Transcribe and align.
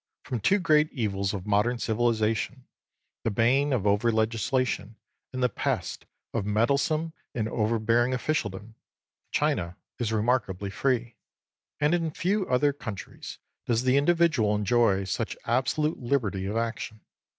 From 0.23 0.39
two 0.39 0.57
great 0.57 0.91
evils 0.91 1.31
of 1.31 1.45
modern 1.45 1.77
civilisation— 1.77 2.65
the 3.23 3.29
bane 3.29 3.71
of 3.71 3.85
over 3.85 4.11
legislation 4.11 4.95
and 5.31 5.43
the 5.43 5.47
pest 5.47 6.07
of 6.33 6.43
meddlesome 6.43 7.13
and 7.35 7.47
over 7.47 7.77
bearing 7.77 8.11
officialdom— 8.11 8.73
China 9.31 9.77
is 9.99 10.11
remarkably 10.11 10.71
free; 10.71 11.17
and 11.79 11.93
in 11.93 12.09
few 12.09 12.47
other 12.47 12.73
countries 12.73 13.37
does 13.67 13.83
the 13.83 13.95
individual 13.95 14.55
enjoy 14.55 15.03
such 15.03 15.37
absolute 15.45 15.99
liberty 16.01 16.47
of 16.47 16.57
action. 16.57 17.01